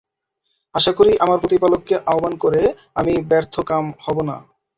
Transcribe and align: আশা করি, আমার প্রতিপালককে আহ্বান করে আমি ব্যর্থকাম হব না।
আশা 0.75 0.91
করি, 0.91 1.11
আমার 1.17 1.37
প্রতিপালককে 1.39 1.95
আহ্বান 2.11 2.33
করে 2.37 2.61
আমি 2.95 3.13
ব্যর্থকাম 3.31 3.83
হব 4.05 4.17
না। 4.29 4.35